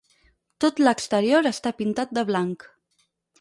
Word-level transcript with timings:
Tot 0.63 0.79
l'exterior 0.87 1.49
està 1.51 1.75
pintat 1.83 2.17
de 2.21 2.25
blanc. 2.31 2.67